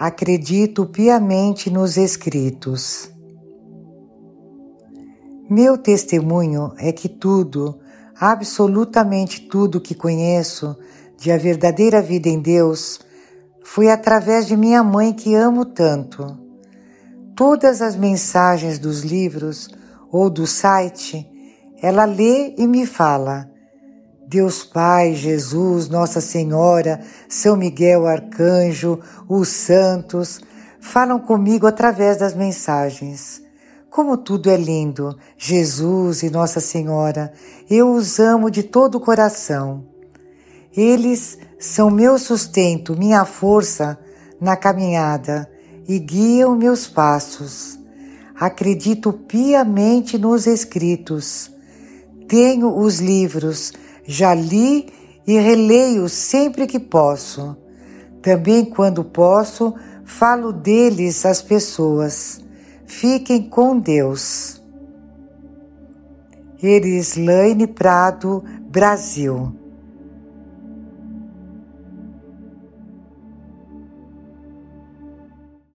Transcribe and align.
Acredito 0.00 0.86
piamente 0.86 1.68
nos 1.68 1.98
Escritos. 1.98 3.12
Meu 5.46 5.76
testemunho 5.76 6.72
é 6.78 6.90
que 6.90 7.06
tudo, 7.06 7.78
absolutamente 8.18 9.42
tudo 9.42 9.78
que 9.78 9.94
conheço 9.94 10.74
de 11.18 11.30
a 11.30 11.36
verdadeira 11.36 12.00
vida 12.00 12.30
em 12.30 12.40
Deus, 12.40 12.98
foi 13.62 13.90
através 13.90 14.46
de 14.46 14.56
minha 14.56 14.82
mãe 14.82 15.12
que 15.12 15.34
amo 15.34 15.66
tanto. 15.66 16.34
Todas 17.36 17.82
as 17.82 17.94
mensagens 17.94 18.78
dos 18.78 19.02
livros 19.02 19.68
ou 20.10 20.30
do 20.30 20.46
site, 20.46 21.30
ela 21.82 22.06
lê 22.06 22.54
e 22.56 22.66
me 22.66 22.86
fala. 22.86 23.49
Deus 24.30 24.62
Pai, 24.62 25.12
Jesus, 25.12 25.88
Nossa 25.88 26.20
Senhora, 26.20 27.00
São 27.28 27.56
Miguel 27.56 28.06
Arcanjo, 28.06 29.00
os 29.28 29.48
santos, 29.48 30.40
falam 30.78 31.18
comigo 31.18 31.66
através 31.66 32.16
das 32.16 32.32
mensagens. 32.32 33.42
Como 33.90 34.16
tudo 34.16 34.48
é 34.48 34.56
lindo, 34.56 35.18
Jesus 35.36 36.22
e 36.22 36.30
Nossa 36.30 36.60
Senhora, 36.60 37.32
eu 37.68 37.92
os 37.92 38.20
amo 38.20 38.52
de 38.52 38.62
todo 38.62 38.98
o 38.98 39.00
coração. 39.00 39.84
Eles 40.76 41.36
são 41.58 41.90
meu 41.90 42.16
sustento, 42.16 42.96
minha 42.96 43.24
força 43.24 43.98
na 44.40 44.56
caminhada 44.56 45.50
e 45.88 45.98
guiam 45.98 46.54
meus 46.54 46.86
passos. 46.86 47.80
Acredito 48.38 49.12
piamente 49.12 50.16
nos 50.16 50.46
escritos. 50.46 51.50
Tenho 52.28 52.78
os 52.78 53.00
livros, 53.00 53.72
já 54.04 54.34
li 54.34 54.86
e 55.26 55.38
releio 55.38 56.08
sempre 56.08 56.66
que 56.66 56.78
posso. 56.78 57.56
Também, 58.22 58.64
quando 58.64 59.04
posso, 59.04 59.74
falo 60.04 60.52
deles 60.52 61.24
às 61.24 61.40
pessoas. 61.40 62.40
Fiquem 62.86 63.42
com 63.48 63.78
Deus. 63.78 64.60
Erislaine 66.62 67.66
Prado, 67.66 68.44
Brasil. 68.68 69.59